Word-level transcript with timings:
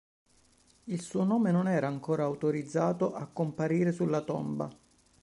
Il 0.85 0.99
suo 0.99 1.23
nome 1.25 1.51
non 1.51 1.67
era 1.67 1.85
ancora 1.85 2.23
autorizzato 2.23 3.13
a 3.13 3.27
comparire 3.27 3.91
sulla 3.91 4.17
sua 4.23 4.25
tomba. 4.25 4.77